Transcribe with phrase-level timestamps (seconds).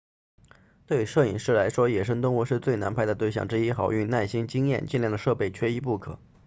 [0.87, 6.17] 对摄影师来说野生动物是最难拍的对象之一好运耐心经验精良的设备缺一不可